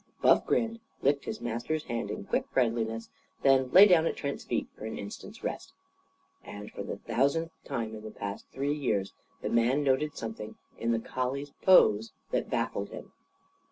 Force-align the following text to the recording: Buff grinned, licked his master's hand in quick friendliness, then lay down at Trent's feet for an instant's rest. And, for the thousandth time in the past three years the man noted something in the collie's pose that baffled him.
Buff 0.19 0.47
grinned, 0.47 0.79
licked 1.03 1.25
his 1.25 1.41
master's 1.41 1.83
hand 1.83 2.09
in 2.09 2.23
quick 2.25 2.47
friendliness, 2.47 3.07
then 3.43 3.69
lay 3.69 3.85
down 3.85 4.07
at 4.07 4.15
Trent's 4.15 4.43
feet 4.43 4.67
for 4.75 4.85
an 4.87 4.97
instant's 4.97 5.43
rest. 5.43 5.73
And, 6.43 6.71
for 6.71 6.81
the 6.81 6.97
thousandth 6.97 7.51
time 7.65 7.93
in 7.93 8.01
the 8.01 8.09
past 8.09 8.47
three 8.51 8.73
years 8.73 9.13
the 9.43 9.49
man 9.51 9.83
noted 9.83 10.17
something 10.17 10.55
in 10.79 10.91
the 10.91 10.97
collie's 10.97 11.51
pose 11.61 12.13
that 12.31 12.49
baffled 12.49 12.89
him. 12.89 13.11